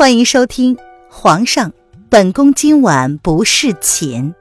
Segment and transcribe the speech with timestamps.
[0.00, 0.76] 欢迎收听
[1.10, 1.74] 《皇上，
[2.08, 4.32] 本宫今晚不侍寝》，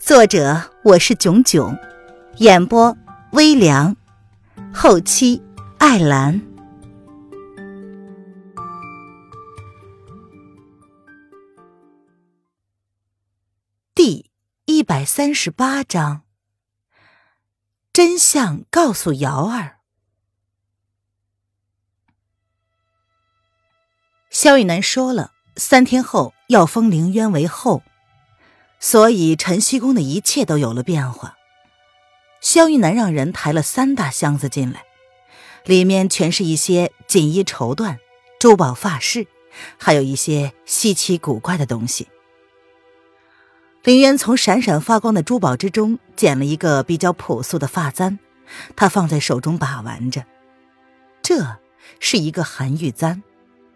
[0.00, 1.78] 作者我是囧囧，
[2.38, 2.98] 演播
[3.30, 3.96] 微凉，
[4.74, 5.40] 后期
[5.78, 6.42] 艾兰。
[13.94, 14.28] 第
[14.64, 16.22] 一百三十八章，
[17.92, 19.76] 真相告诉瑶儿。
[24.30, 27.82] 萧玉楠说了，三天后要封凌渊为后，
[28.78, 31.36] 所以晨曦宫的一切都有了变化。
[32.40, 34.84] 萧玉楠让人抬了三大箱子进来，
[35.64, 37.98] 里面全是一些锦衣绸缎、
[38.38, 39.26] 珠宝发饰，
[39.76, 42.06] 还有一些稀奇古怪的东西。
[43.82, 48.20] 凌渊从闪闪发光的珠宝之中捡了一个比较朴素的发簪，
[48.76, 50.24] 他放在手中把玩着，
[51.20, 51.58] 这
[51.98, 53.24] 是一个寒玉簪。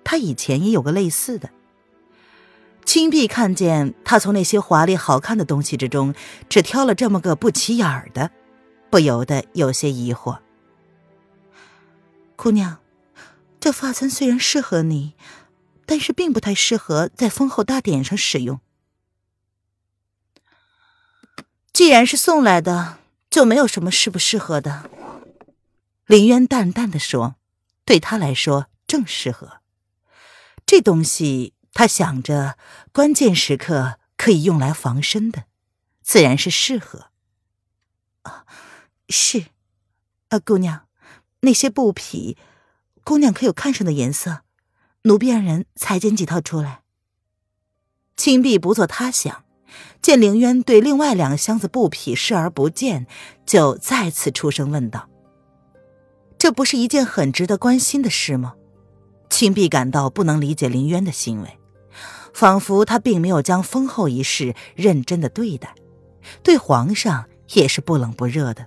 [0.04, 1.50] 他以前也有个类似的。
[2.84, 6.14] 青碧看见他从那些华丽好看的东西之中，
[6.50, 8.30] 只挑了这么个不起眼儿的，
[8.90, 10.38] 不由得有些疑惑。
[12.36, 12.78] 姑娘，
[13.58, 15.14] 这发簪虽然适合你，
[15.86, 18.60] 但是并不太适合在封后大典上使用。
[21.72, 22.98] 既然是送来的，
[23.30, 24.90] 就没有什么适不适合的。
[26.06, 27.36] 林渊淡淡的说
[27.86, 29.60] ：“对他来说，正适合。”
[30.66, 32.56] 这东西，他想着
[32.92, 35.44] 关键时刻可以用来防身的，
[36.02, 37.10] 自然是适合。
[38.22, 38.46] 啊，
[39.08, 39.46] 是，
[40.28, 40.86] 啊，姑娘，
[41.40, 42.38] 那些布匹，
[43.02, 44.40] 姑娘可有看上的颜色？
[45.02, 46.80] 奴婢让人裁剪几套出来。
[48.16, 49.44] 青碧不做他想，
[50.00, 53.06] 见凌渊对另外两个箱子布匹视而不见，
[53.44, 55.10] 就再次出声问道
[56.38, 58.54] ：“这不是一件很值得关心的事吗？”
[59.28, 61.58] 青碧感到不能理解林渊的行为，
[62.32, 65.74] 仿佛他并没有将封后一事认真的对待，
[66.42, 68.66] 对皇上也是不冷不热的。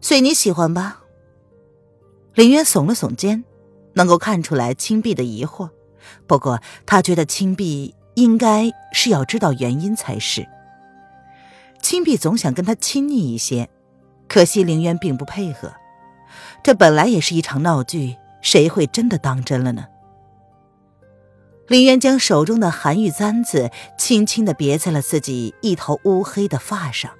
[0.00, 1.02] 随你喜欢吧。
[2.34, 3.44] 林渊耸了耸肩，
[3.94, 5.70] 能够看出来青碧的疑惑，
[6.26, 10.46] 不过他觉得青碧应该是要知道原因才是。
[11.82, 13.68] 青碧总想跟他亲昵一些，
[14.28, 15.72] 可惜林渊并不配合，
[16.62, 18.16] 这本来也是一场闹剧。
[18.42, 19.86] 谁会真的当真了呢？
[21.68, 27.12] 林渊将手中的寒玉簪子轻轻的别在了自己一头乌黑的发上，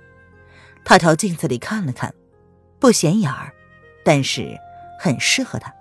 [0.84, 2.12] 他朝镜子里看了看，
[2.81, 3.53] 不显眼儿，
[4.04, 4.58] 但是
[4.98, 5.72] 很适合他。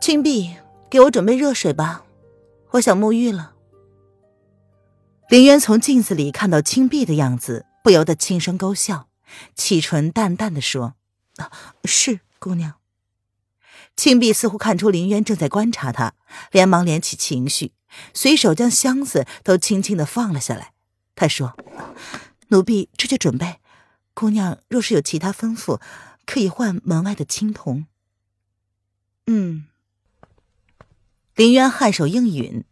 [0.00, 0.56] 青碧，
[0.88, 2.04] 给我准备热水吧，
[2.70, 3.52] 我想沐浴了。
[5.28, 9.08] 林渊从镜子里看到青碧的样子，不由得轻声勾笑，
[9.54, 10.94] 启唇淡淡的说
[11.36, 11.52] ：“啊
[11.84, 12.76] 是姑娘。”
[14.00, 16.14] 青碧似乎看出林渊正在观察他，
[16.52, 17.74] 连忙敛起情绪，
[18.14, 20.72] 随手将箱子都轻轻的放了下来。
[21.14, 21.54] 他说
[22.48, 23.60] ：“奴婢这就准备。
[24.14, 25.82] 姑娘若是有其他吩咐，
[26.24, 27.84] 可以唤门外的青铜。”
[29.28, 29.66] 嗯。
[31.34, 32.64] 林渊颔首应允。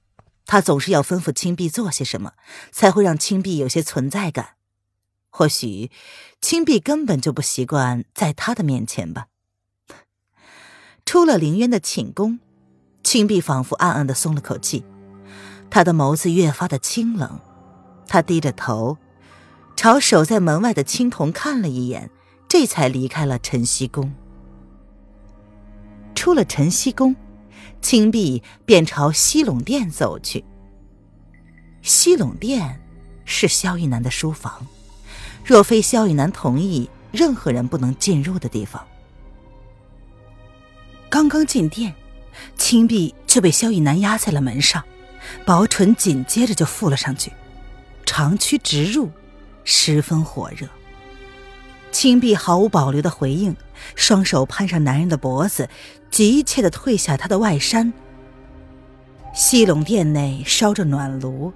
[0.46, 2.32] 他总是要吩咐青碧做些什么，
[2.72, 4.54] 才会让青碧有些存在感。
[5.28, 5.90] 或许
[6.40, 9.26] 青碧根本就不习惯在他的面前吧。
[11.08, 12.38] 出了凌渊的寝宫，
[13.02, 14.84] 青碧仿佛暗暗的松了口气，
[15.70, 17.40] 他的眸子越发的清冷。
[18.06, 18.98] 他低着头，
[19.74, 22.10] 朝守在门外的青铜看了一眼，
[22.46, 24.12] 这才离开了晨曦宫。
[26.14, 27.16] 出了晨曦宫，
[27.80, 30.44] 青碧便朝西陇殿走去。
[31.80, 32.82] 西陇殿
[33.24, 34.66] 是萧玉南的书房，
[35.42, 38.86] 若非萧玉南同意，任何人不能进入的地方。
[41.10, 41.94] 刚刚进殿，
[42.56, 44.84] 青碧就被萧逸南压在了门上，
[45.44, 47.32] 薄唇紧接着就附了上去，
[48.04, 49.10] 长驱直入，
[49.64, 50.68] 十分火热。
[51.90, 53.56] 青碧毫无保留的回应，
[53.94, 55.68] 双手攀上男人的脖子，
[56.10, 57.92] 急切的褪下他的外衫。
[59.34, 61.52] 西陇殿内烧着暖炉，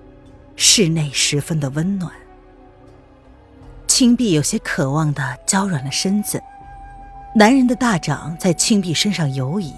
[0.56, 2.10] 室内十分的温暖。
[3.86, 6.42] 青碧有些渴望的娇软了身子。
[7.34, 9.72] 男人的大掌在青碧身上游移，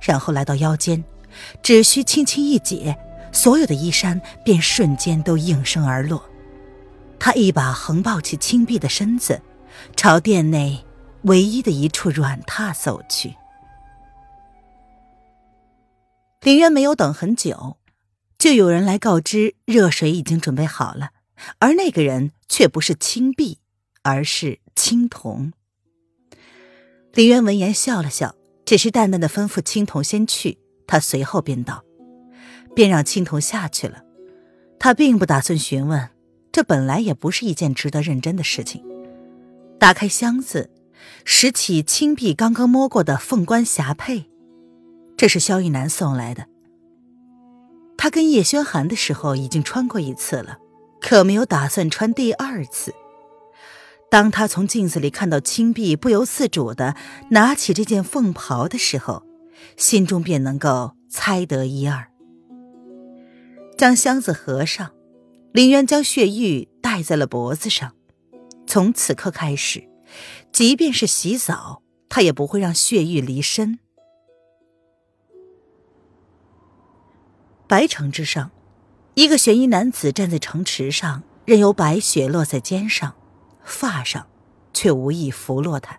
[0.00, 1.02] 然后来到腰间，
[1.62, 2.94] 只需轻轻一解，
[3.32, 6.22] 所有的衣衫便瞬间都应声而落。
[7.18, 9.40] 他一把横抱起青碧的身子，
[9.96, 10.84] 朝殿内
[11.22, 13.34] 唯一的一处软榻走去。
[16.42, 17.78] 林渊没有等很久，
[18.36, 21.12] 就有人来告知热水已经准备好了，
[21.58, 23.60] 而那个人却不是青碧，
[24.02, 25.52] 而是青铜。
[27.16, 28.34] 林渊闻言笑了笑，
[28.66, 31.82] 只是淡淡的吩咐青铜先去，他随后便道，
[32.74, 34.02] 便让青铜下去了。
[34.78, 36.10] 他并不打算询问，
[36.52, 38.84] 这本来也不是一件值得认真的事情。
[39.80, 40.68] 打开箱子，
[41.24, 44.26] 拾起青碧刚刚摸过的凤冠霞帔，
[45.16, 46.44] 这是萧逸南送来的。
[47.96, 50.58] 他跟叶轩寒的时候已经穿过一次了，
[51.00, 52.94] 可没有打算穿第二次。
[54.08, 56.96] 当他从镜子里看到青碧不由自主的
[57.30, 59.24] 拿起这件凤袍的时候，
[59.76, 62.08] 心中便能够猜得一二。
[63.76, 64.92] 将箱子合上，
[65.52, 67.94] 林渊将血玉戴在了脖子上。
[68.66, 69.88] 从此刻开始，
[70.50, 73.78] 即便是洗澡，他也不会让血玉离身。
[77.66, 78.50] 白城之上，
[79.14, 83.14] 一个悬衣男子站在城池上，任由白雪落在肩上。
[83.66, 84.26] 发上，
[84.72, 85.98] 却无意拂落他，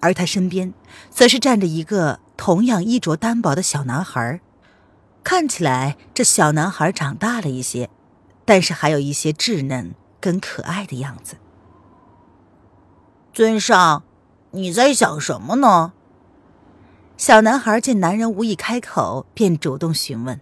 [0.00, 0.72] 而他身边，
[1.10, 4.40] 则是站着一个同样衣着单薄的小男孩。
[5.22, 7.90] 看起来，这小男孩长大了一些，
[8.46, 11.36] 但是还有一些稚嫩跟可爱的样子。
[13.34, 14.04] 尊上，
[14.52, 15.92] 你在想什么呢？
[17.16, 20.40] 小男孩见男人无意开口，便主动询问：“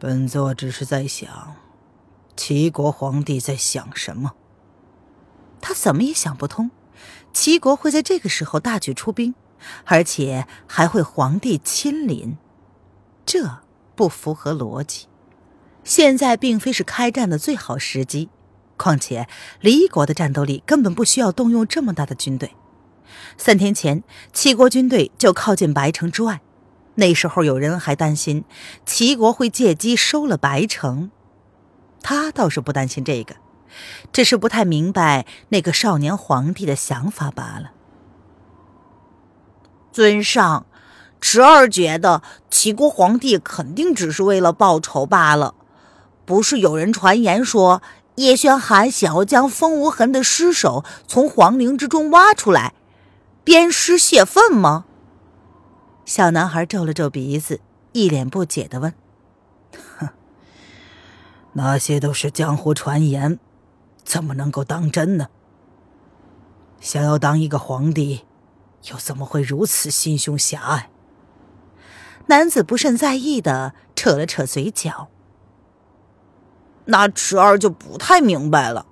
[0.00, 1.54] 本座只是在想。”
[2.38, 4.34] 齐国皇帝在想什么？
[5.60, 6.70] 他怎么也想不通，
[7.32, 9.34] 齐国会在这个时候大举出兵，
[9.84, 12.38] 而且还会皇帝亲临，
[13.26, 13.58] 这
[13.96, 15.08] 不符合逻辑。
[15.82, 18.30] 现在并非是开战的最好时机，
[18.76, 19.26] 况且
[19.60, 22.54] 离国的战斗力根本不需要动用这么大的军队。
[23.36, 26.40] 三天前，齐国军队就靠近白城之外，
[26.94, 28.44] 那时候有人还担心
[28.86, 31.10] 齐国会借机收了白城。
[32.02, 33.36] 他倒是不担心这个，
[34.12, 37.72] 只是不太明白那个少年皇帝的想法罢了。
[39.92, 40.66] 尊上，
[41.20, 45.54] 侄儿觉得齐国皇帝肯定只是为了报仇罢了。
[46.24, 47.82] 不是有人传言说
[48.16, 52.74] 叶轩寒想要将风无痕的尸首从皇陵之中挖出来，
[53.44, 54.84] 鞭尸泄愤吗？
[56.04, 57.60] 小男孩皱了皱鼻子，
[57.92, 58.94] 一脸不解的问。
[61.58, 63.40] 那些都是江湖传言，
[64.04, 65.26] 怎么能够当真呢？
[66.80, 68.24] 想要当一个皇帝，
[68.92, 70.88] 又怎么会如此心胸狭隘？
[72.26, 75.08] 男子不甚在意的扯了扯嘴角。
[76.84, 78.86] 那侄儿就不太明白了。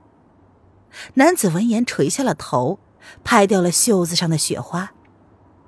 [1.15, 2.81] 男子闻言垂下了头，
[3.23, 4.93] 拍掉了袖子上的雪花，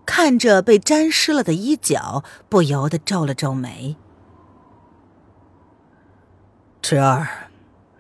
[0.05, 3.97] 看着被沾湿了的衣角，不由得皱了皱眉。
[6.91, 7.29] 侄儿，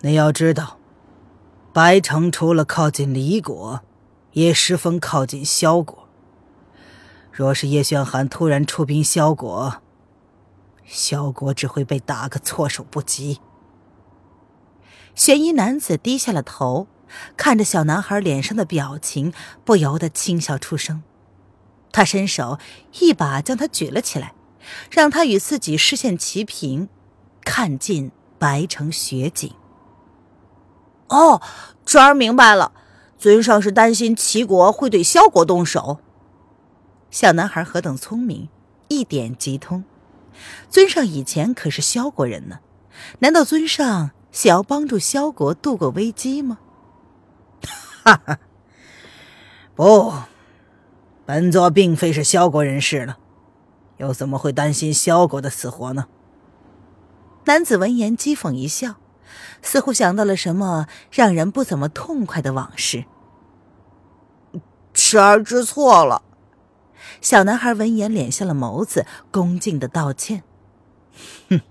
[0.00, 0.78] 你要知道，
[1.74, 3.82] 白城除了靠近离国，
[4.32, 6.08] 也十分靠近萧国。
[7.30, 9.82] 若是叶轩寒突然出兵萧国，
[10.86, 13.40] 萧国只会被打个措手不及。
[15.14, 16.86] 玄衣男子低下了头，
[17.36, 19.34] 看着小男孩脸上的表情，
[19.66, 21.02] 不由得轻笑出声。
[21.92, 22.58] 他伸手
[23.00, 24.32] 一把将他举了起来，
[24.90, 26.88] 让他与自己视线齐平，
[27.44, 28.12] 看近。
[28.38, 29.52] 白城雪景。
[31.08, 31.40] 哦，
[31.84, 32.72] 侄儿明白了，
[33.18, 35.98] 尊上是担心齐国会对萧国动手。
[37.10, 38.48] 小男孩何等聪明，
[38.88, 39.84] 一点即通。
[40.68, 42.60] 尊上以前可是萧国人呢，
[43.20, 46.58] 难道尊上想要帮助萧国度过危机吗？
[48.04, 48.38] 哈哈，
[49.74, 50.12] 不，
[51.24, 53.18] 本座并非是萧国人士了，
[53.96, 56.06] 又怎么会担心萧国的死活呢？
[57.48, 58.96] 男子闻言讥讽一笑，
[59.62, 63.06] 似乎想到了什么让人不怎么痛快的往事。
[64.92, 66.20] 侄儿知错了。
[67.22, 70.42] 小男孩闻言敛下了眸子，恭敬的道歉
[71.48, 71.62] ：“哼，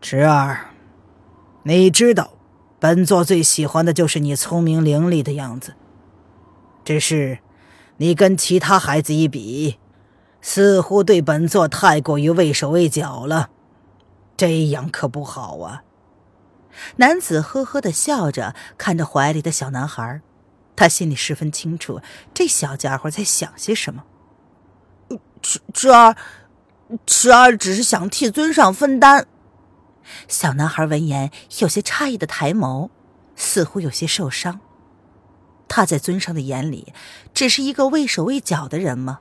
[0.00, 0.66] 侄儿，
[1.64, 2.30] 你知道，
[2.78, 5.74] 本座最喜欢的就是你聪明伶俐的样子。
[6.84, 7.40] 只是，
[7.96, 9.80] 你跟其他孩子一比，
[10.40, 13.50] 似乎对本座太过于畏手畏脚了。”
[14.42, 15.84] 这样可不好啊！
[16.96, 20.20] 男子呵呵的笑着，看着怀里的小男孩，
[20.74, 22.00] 他心里十分清楚，
[22.34, 24.02] 这小家伙在想些什么。
[25.40, 26.16] 侄侄儿，
[27.06, 29.28] 侄儿只是想替尊上分担。
[30.26, 31.30] 小男孩闻言，
[31.60, 32.90] 有些诧异的抬眸，
[33.36, 34.58] 似乎有些受伤。
[35.68, 36.92] 他在尊上的眼里，
[37.32, 39.20] 只是一个畏手畏脚的人吗？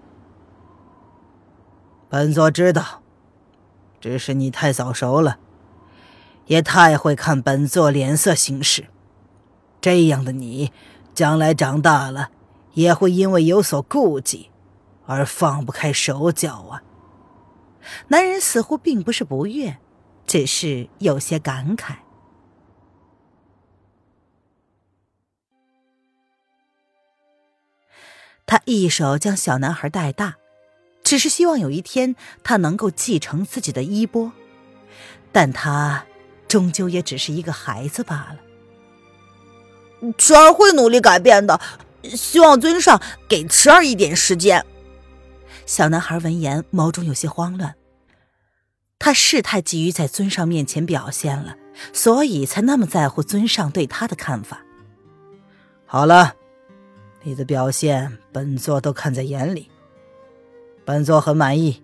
[2.09, 3.00] 本座知道。
[4.01, 5.37] 只是你太早熟了，
[6.47, 8.87] 也太会看本座脸色行事。
[9.79, 10.73] 这样的你，
[11.13, 12.31] 将来长大了，
[12.73, 14.49] 也会因为有所顾忌
[15.05, 16.83] 而放不开手脚啊。
[18.09, 19.77] 男人似乎并不是不悦，
[20.25, 21.95] 只是有些感慨。
[28.45, 30.35] 他一手将小男孩带大，
[31.11, 34.31] 只是希望有一天他能够继承自己的衣钵，
[35.33, 36.05] 但他
[36.47, 38.37] 终究也只是一个孩子罢了。
[40.17, 41.59] 池儿会努力改变的，
[42.03, 44.65] 希望尊上给池儿一点时间。
[45.65, 47.75] 小男孩闻言，眸中有些慌乱。
[48.97, 51.57] 他是太急于在尊上面前表现了，
[51.91, 54.63] 所以才那么在乎尊上对他的看法。
[55.85, 56.35] 好了，
[57.23, 59.69] 你的表现本座都看在眼里，
[60.85, 61.81] 本座很满意。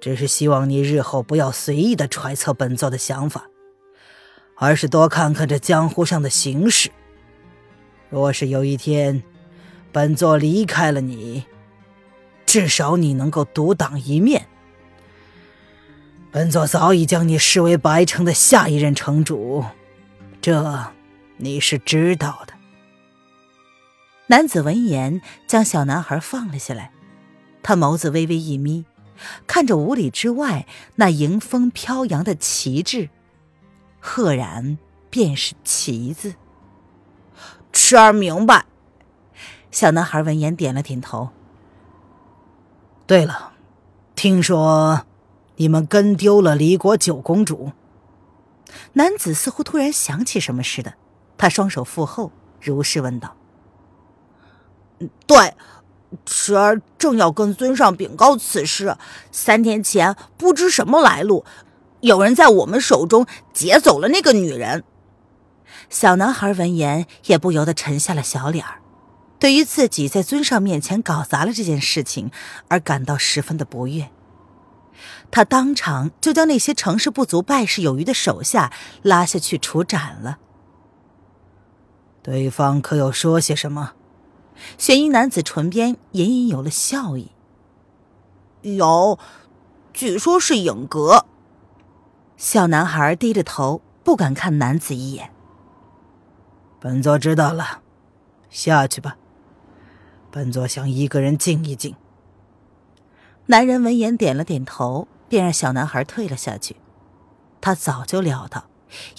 [0.00, 3.46] 只是希望你日后不要随意的揣测本座的想法，
[4.56, 6.90] 而是多看看这江湖上的形势。
[8.10, 9.22] 若是有一天，
[9.92, 11.44] 本座离开了你，
[12.44, 14.48] 至少你能够独当一面。
[16.32, 19.64] 本座早已将你视为白城的下一任城主，
[20.40, 20.92] 这
[21.36, 22.54] 你是知道的。
[24.26, 26.90] 男子闻言，将小男孩放了下来，
[27.62, 28.84] 他眸子微微一眯，
[29.46, 30.66] 看着五里之外
[30.96, 33.08] 那迎风飘扬的旗帜，
[34.00, 34.78] 赫然
[35.10, 36.34] 便是旗子。
[37.72, 38.66] 池儿明白。
[39.70, 41.30] 小男孩闻言点了点头。
[43.06, 43.52] 对了，
[44.14, 45.06] 听说。
[45.56, 47.72] 你们跟丢了离国九公主。
[48.94, 50.94] 男子似乎突然想起什么似的，
[51.36, 53.36] 他双手负后，如是问道
[55.28, 55.54] ：“对，
[56.24, 58.96] 池儿正要跟尊上禀告此事。
[59.30, 61.44] 三天前，不知什么来路，
[62.00, 64.84] 有人在我们手中劫走了那个女人。”
[65.88, 68.80] 小男孩闻言也不由得沉下了小脸儿，
[69.38, 72.30] 对于自己在尊上面前搞砸了这件事情
[72.68, 74.08] 而感到十分的不悦。
[75.30, 80.38] 他当场就将那些成事不足败事有余的手下拉下去处斩了。
[82.22, 83.92] 对方可有说些什么？
[84.78, 87.32] 玄衣男子唇边隐隐有了笑意。
[88.62, 89.18] 有，
[89.92, 91.26] 据说是影阁。
[92.36, 95.30] 小男孩低着头，不敢看男子一眼。
[96.80, 97.82] 本座知道了，
[98.50, 99.16] 下去吧。
[100.30, 101.94] 本座想一个人静一静。
[103.46, 106.76] 男人闻言点了点头，便让小男孩退了下去。
[107.60, 108.64] 他早就料到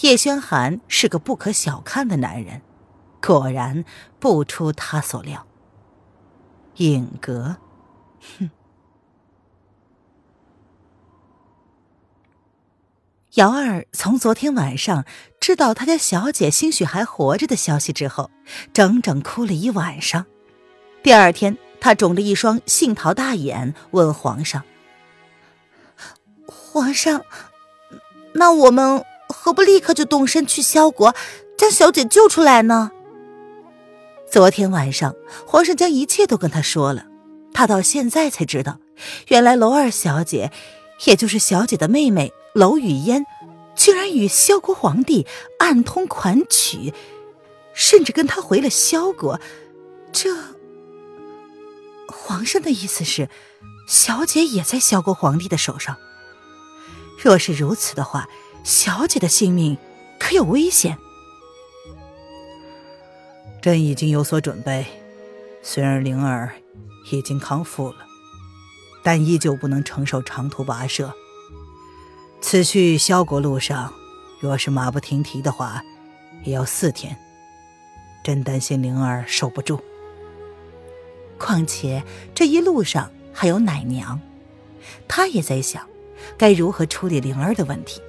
[0.02, 2.62] 叶轩寒是个不可小看的男人，
[3.26, 3.86] 果然
[4.20, 5.48] 不出他所料。
[6.76, 7.58] 影阁，
[8.40, 8.50] 哼。
[13.36, 15.06] 姚二从昨天晚上
[15.40, 18.30] 知道他家小姐兴许还活着的消息之后，
[18.74, 20.26] 整整哭了一晚上。
[21.02, 21.58] 第二天。
[21.84, 24.64] 他肿着一双杏桃大眼，问皇上
[26.48, 27.26] ：“皇上，
[28.36, 31.14] 那我们何不立刻就动身去萧国，
[31.58, 32.92] 将小姐救出来呢？”
[34.34, 35.14] 昨天晚上，
[35.46, 37.06] 皇上将一切都跟他说了，
[37.54, 38.80] 他到现在才知道，
[39.28, 40.52] 原来娄二小姐，
[41.06, 43.28] 也就是小姐的妹妹娄雨嫣，
[43.76, 45.28] 竟然与萧国皇帝
[45.60, 46.96] 暗通款曲，
[47.76, 49.40] 甚至跟他回了萧国，
[50.12, 50.36] 这。
[52.08, 53.30] 皇上的意思是，
[53.88, 55.96] 小姐也在萧国皇帝的手上。
[57.22, 58.28] 若是如此的话，
[58.64, 59.78] 小姐的性命
[60.20, 60.98] 可有危险？
[63.64, 64.86] 朕已经有所准备，
[65.62, 66.52] 虽然灵儿
[67.10, 68.06] 已经康复了，
[69.02, 71.14] 但依旧不能承受长途跋涉。
[72.42, 73.94] 此去萧国路上，
[74.42, 75.82] 若是马不停蹄的话，
[76.44, 77.18] 也要四天。
[78.22, 79.82] 朕担心灵儿守不住。
[81.38, 82.04] 况且
[82.36, 84.20] 这一路上还有奶娘，
[85.08, 85.88] 他也在想，
[86.38, 88.02] 该如何处理灵儿的问题。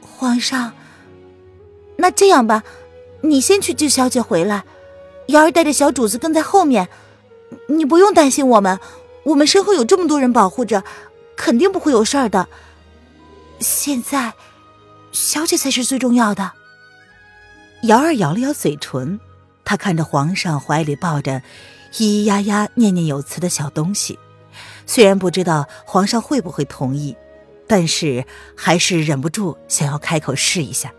[0.00, 0.72] 皇上，
[2.00, 2.62] 那这样吧，
[3.22, 4.64] 你先去救小姐回来，
[5.26, 6.88] 瑶儿带着小主子跟在后面，
[7.66, 8.78] 你不用担心我们，
[9.24, 10.84] 我们身后有这么多人保护着，
[11.36, 12.48] 肯定不会有事儿的。
[13.58, 14.34] 现在，
[15.10, 16.52] 小姐才是最重要的。
[17.82, 19.18] 瑶儿咬了咬嘴唇。
[19.64, 21.42] 她看着皇上怀里抱着
[21.92, 24.18] 咿咿呀呀、念念有词的小东西，
[24.86, 27.14] 虽然不知道皇上会不会同意，
[27.66, 28.24] 但是
[28.56, 30.90] 还是忍不住想要开口试一下。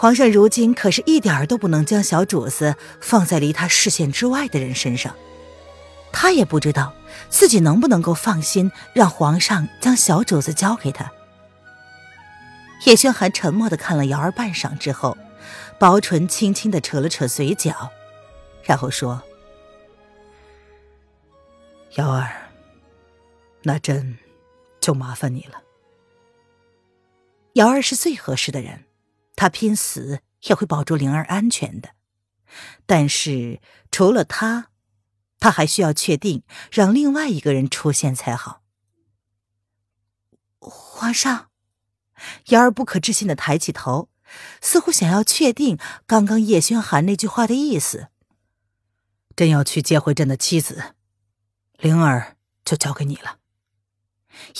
[0.00, 5.12] 皇上如今可是一点儿都不能将小主子放在离他视线之外的人身上，
[6.12, 6.94] 他也不知道
[7.28, 11.10] 自己能不能够放心让皇上将小主子交给他。
[12.86, 15.18] 叶轩寒沉默的看了瑶儿半晌之后。
[15.80, 17.90] 薄唇轻轻的扯了扯嘴角，
[18.64, 19.22] 然后说
[21.94, 22.50] ：“瑶儿，
[23.62, 24.18] 那朕
[24.80, 25.62] 就麻烦你了。
[27.52, 28.86] 瑶儿是最合适的人，
[29.38, 31.90] 他拼死也会保住灵儿安全的。
[32.86, 33.60] 但是
[33.92, 34.70] 除了他，
[35.38, 36.42] 他还需要确定
[36.72, 38.62] 让另外一个人出现才好。”
[40.58, 41.50] 皇上，
[42.46, 44.08] 瑶儿不可置信的抬起头。
[44.60, 48.08] 似乎想要确定刚刚叶轩寒那句话的意思。
[49.34, 50.94] 朕要去接回朕的妻子，
[51.78, 53.38] 灵儿就交给你了。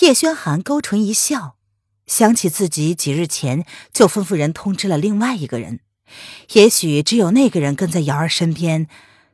[0.00, 1.57] 叶轩寒勾唇一笑，
[2.08, 5.78] 想起自己几日前就吩咐人通知了另外一个人，
[6.54, 8.88] 也许只有那个人跟在瑶儿身边，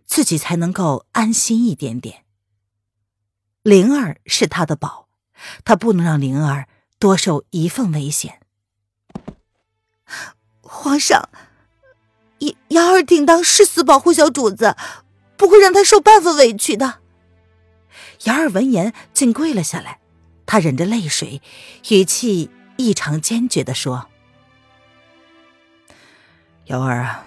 [0.05, 2.25] 自己才能够安心一点点。
[3.63, 5.09] 灵儿是他的宝，
[5.65, 8.41] 他不能让灵儿多受一份危险。
[10.61, 11.31] 皇上，
[12.41, 14.77] 瑶瑶儿定当誓死保护小主子，
[15.37, 17.01] 不会让他受半分委屈的。
[18.25, 20.01] 瑶儿闻言竟跪了下来，
[20.45, 21.41] 她忍着泪水，
[21.89, 24.09] 语气异常坚决的说
[26.67, 27.27] ：“瑶儿啊，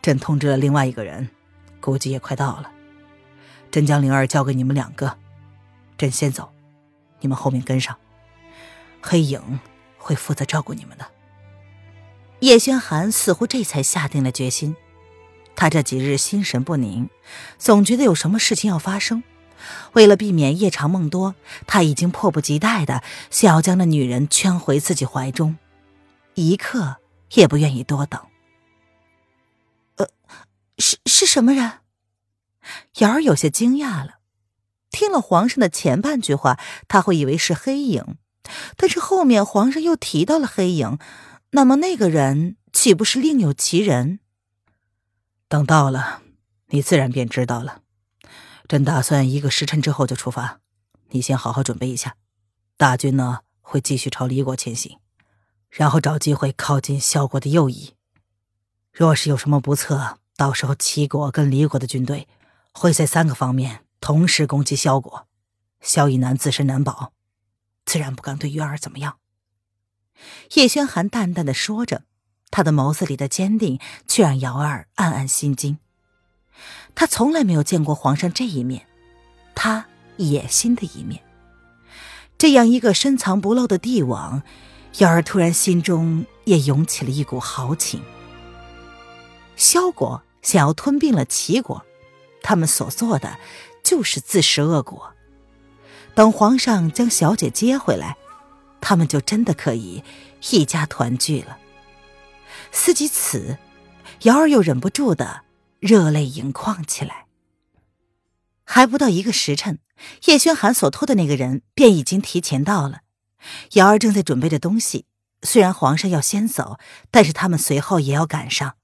[0.00, 1.28] 朕通知了另外一个人，
[1.80, 2.70] 估计也快到了。
[3.70, 5.18] 朕将灵儿交给你们两个，
[5.98, 6.52] 朕先走，
[7.20, 7.96] 你们后面跟上。
[9.02, 9.60] 黑影
[9.98, 11.06] 会负责照顾你们的。”
[12.40, 14.76] 叶轩寒似乎这才下定了决心。
[15.56, 17.08] 他这几日心神不宁，
[17.58, 19.22] 总觉得有什么事情要发生。
[19.92, 21.34] 为了避免夜长梦多，
[21.66, 25.56] 他已经迫不及待的想要将那女人圈回自己怀中，
[26.34, 26.96] 一刻
[27.34, 28.20] 也不愿意多等。
[29.96, 30.08] 呃，
[30.78, 31.72] 是是什么人？
[32.98, 34.18] 瑶儿有些惊讶了。
[34.90, 38.16] 听了皇上的前半句话，他会以为是黑影，
[38.76, 40.98] 但是后面皇上又提到了黑影。
[41.50, 44.20] 那么那个人岂不是另有其人？
[45.48, 46.22] 等到了，
[46.68, 47.82] 你自然便知道了。
[48.66, 50.60] 朕打算一个时辰之后就出发，
[51.10, 52.16] 你先好好准备一下。
[52.76, 54.98] 大军呢会继续朝离国前行，
[55.70, 57.94] 然后找机会靠近萧国的右翼。
[58.90, 62.26] 若是有什么不测，到时候齐国跟离国的军队
[62.72, 65.28] 会在三个方面同时攻击萧国，
[65.80, 67.12] 萧以南自身难保，
[67.84, 69.18] 自然不敢对月儿怎么样。
[70.54, 72.04] 叶轩寒淡淡的说着，
[72.50, 75.78] 他的眸子里的坚定却让瑶儿暗暗心惊。
[76.94, 78.86] 他从来没有见过皇上这一面，
[79.54, 81.22] 他野心的一面。
[82.38, 84.42] 这样一个深藏不露的帝王，
[84.98, 88.02] 瑶儿突然心中也涌起了一股豪情。
[89.56, 91.84] 萧国想要吞并了齐国，
[92.42, 93.38] 他们所做的
[93.82, 95.12] 就是自食恶果。
[96.14, 98.16] 等皇上将小姐接回来。
[98.86, 100.04] 他们就真的可以
[100.50, 101.56] 一家团聚了。
[102.70, 103.56] 思及此，
[104.24, 105.40] 瑶儿又忍不住的
[105.86, 107.26] 热泪盈眶起来。
[108.64, 109.80] 还不到一个时辰，
[110.24, 113.02] 叶轩寒所托的那个人便已经提前到了。
[113.72, 115.04] 瑶儿正在准备着东西，
[115.42, 116.78] 虽然皇上要先走，
[117.10, 118.76] 但是他们随后也要赶上，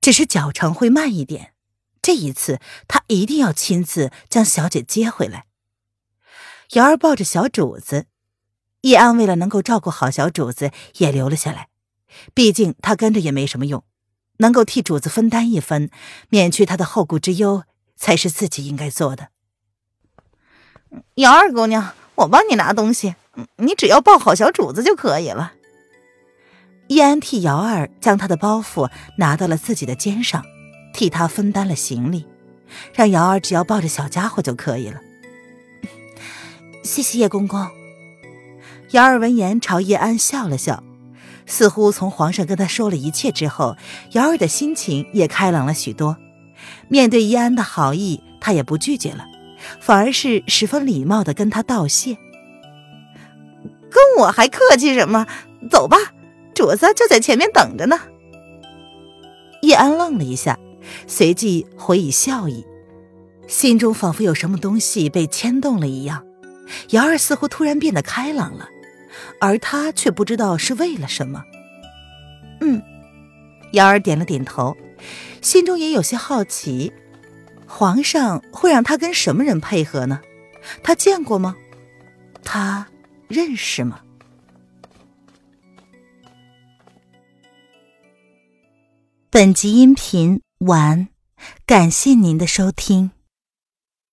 [0.00, 1.52] 只是脚程会慢一点。
[2.00, 5.44] 这一次，他一定要亲自将小姐接回来。
[6.70, 8.06] 瑶儿抱着小主子。
[8.82, 11.68] 叶安为了能够照顾好小主子，也留了下来。
[12.32, 13.84] 毕竟他跟着也没什么用，
[14.38, 15.90] 能够替主子分担一分，
[16.28, 17.62] 免去他的后顾之忧，
[17.96, 19.28] 才是自己应该做的。
[21.16, 23.14] 姚二姑娘，我帮你拿东西，
[23.56, 25.52] 你只要抱好小主子就可以了。
[26.88, 30.42] 叶安替姚二将他的包袱拿到了自己的肩上，
[30.94, 32.26] 替他分担了行李，
[32.94, 35.00] 让姚二只要抱着小家伙就可以了。
[36.82, 37.68] 谢谢叶公公。
[38.92, 40.82] 姚二闻言朝叶安笑了笑，
[41.48, 43.76] 似乎从皇上跟他说了一切之后，
[44.12, 46.16] 姚儿的心情也开朗了许多。
[46.88, 49.24] 面对叶安的好意，他也不拒绝了，
[49.80, 52.16] 反而是十分礼貌的跟他道谢。
[53.90, 55.26] 跟我还客气什么？
[55.70, 55.96] 走吧，
[56.54, 57.98] 主子就在前面等着呢。
[59.62, 60.58] 叶安愣了一下，
[61.06, 62.64] 随即回以笑意，
[63.46, 66.24] 心中仿佛有什么东西被牵动了一样。
[66.90, 68.68] 姚儿似乎突然变得开朗了。
[69.40, 71.44] 而他却不知道是为了什么。
[72.60, 72.82] 嗯，
[73.72, 74.76] 瑶儿点了点头，
[75.40, 76.92] 心中也有些好奇：
[77.66, 80.20] 皇上会让他跟什么人配合呢？
[80.82, 81.56] 他见过吗？
[82.42, 82.86] 他
[83.28, 84.00] 认识吗？
[89.30, 91.08] 本集音频完，
[91.66, 93.10] 感谢您的收听。